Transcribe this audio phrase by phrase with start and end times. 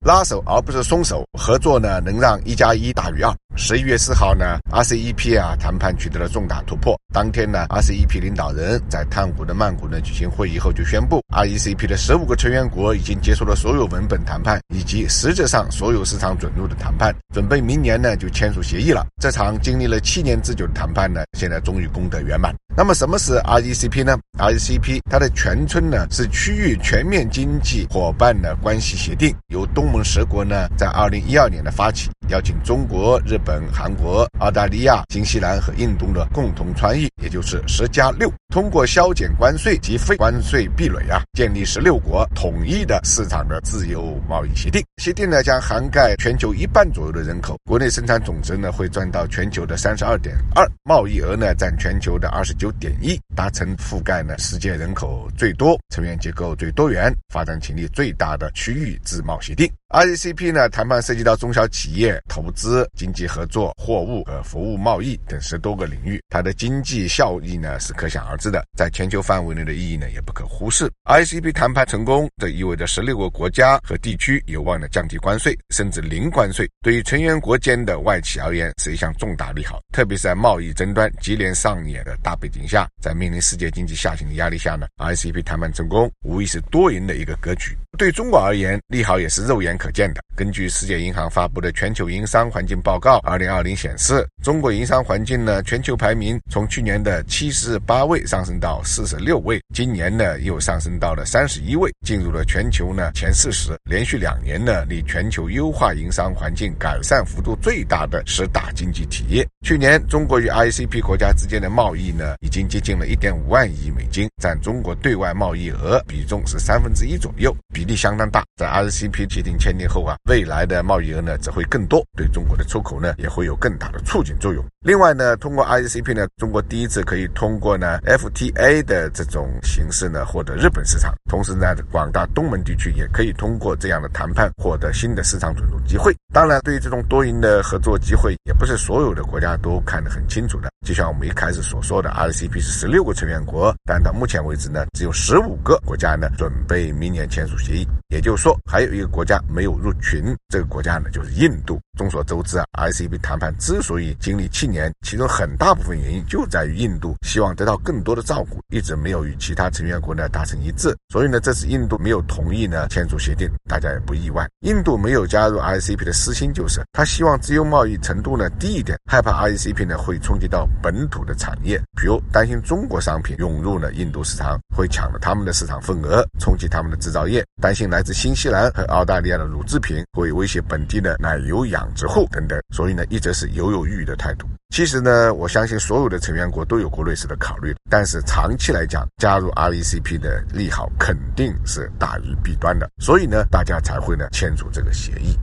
[0.00, 3.34] 拉手而不是松手，合作呢能让一加一大于二。
[3.60, 6.96] 十一月四号呢，RCEP 啊谈判取得了重大突破。
[7.12, 19.04] 当天呢，RCEP 领导人在探谷的曼谷呢举行会议后就宣布，RCEP 的十五个成员国已经结束了所有文本谈判以及实质上所有市场准入的谈判，准备明年呢就签署协议了。
[19.20, 22.54] 这场经历了七年之久的谈判呢，现在终于功德圆满。
[22.76, 32.08] 那么什么是 RCEP 呢？RCEP 它的全称呢是区域全面经济伙伴的关系协定，由东盟十国呢在二零一二年的发起。
[32.28, 44.82] 邀请中国、日本、韩国、澳大利亚、新西兰和印度的共同参与，也就是十加六，通过削减关税及非关税壁垒啊，建立十六国统一的市场的自由贸易协定。
[44.98, 59.70] 协定呢将涵盖全球一半左右的人口，国内生产总值呢会占到全球的三十二点二，贸易额呢占全球的二十九点一，达成覆盖呢世界人口最多、成员结构最多元、发展潜力最大的区域自贸协定。
[59.88, 62.17] RCEP 呢谈判涉及到中小企业。
[62.28, 70.90] 投资、经济合作、货物和服务贸易等十多个领域，它的经济效益呢是可想而知的，在全球范围内的意义呢也不可忽视。
[71.08, 76.70] I C P 谈判成功，这意味着十六个国家和地区有望呢降低关税，甚至零关税。
[76.82, 79.80] 对于成员国间的外企而言，是一项重大利好。
[79.90, 87.74] 特别是在贸易争端接连上演的大背景下，在面临世界经济下行的压力下呢，I C P 谈判成功无疑是多赢的一个格局。
[87.96, 90.20] 对中国而言，利好也是肉眼可见的。
[90.36, 109.46] 根据世界银行发布的全球营商环境报告二零二零显示，中国营商环境呢全球排名从去年的七十八位上升到四十六位，今年呢又上升到了三十一位，进入了全球呢前四十，连续两年呢离全球优化营商环境改善幅度最大的十大经济体。
[109.62, 118.44] 去年，中国与 RCEP 国家之间的贸易呢已经接近了一点五万亿美金，占中国对外贸易额比重是三分之一左右，比例相当大。
[118.56, 120.16] 在 RCEP 协定签订后啊。
[120.28, 124.64] 未来的贸易额呢只会更多，对中国的出口呢也会有更大的促进作用。
[124.80, 136.16] 另外呢，通过 RCEP 呢，中国第一次可以通过呢 FTA 的这种形式呢获得日本市场，同时呢，广大东盟地区也可以通过这样的谈判获得新的市场准入机会。
[136.30, 140.68] 当然，对于这种多赢的合作机会，也不是所有的国家都看得很清楚的。
[140.86, 150.36] 就像我们一开始所说的，RCP 是十六个成员国，但到目前为止呢，只有十五个国家呢准备明年签署协议，也就是说，还有一个国家没有入群。
[150.48, 151.80] 这个国家呢，就是印度。
[151.98, 160.96] 众所周知啊，RCP 谈判之所以经历七年，其中很大部分原因就在于印度希望得到更多的照顾，一直没有与其他成员国呢达成一致。
[161.08, 164.48] 所以呢，这次印度没有同意呢签署协定，大家也不意外。
[164.60, 184.48] 印度没有加入 RCP 的私心就是，他希望自由贸易程度呢低一点，害怕 R E C P 呢会冲击到本土的产业，比如担心中国商品涌入了印度市场会抢了他们的市场份额，冲击他们的制造业，担心来自新西兰和澳大利亚的乳制品会威胁本地的奶油养殖户等等，所以呢，一直是犹犹豫豫的态度。
[184.74, 195.38] 其实呢，我相信所有的成员国都有过类似的考虑，但是长期来讲，加入 R E C P 的利好肯定是大于弊端的，所以呢，大家才会呢签署这个协议。